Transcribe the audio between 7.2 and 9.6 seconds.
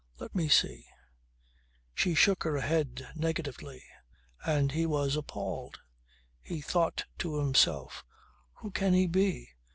himself: Who can he be?